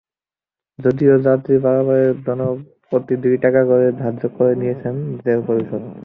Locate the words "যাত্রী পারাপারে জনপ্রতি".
1.27-3.13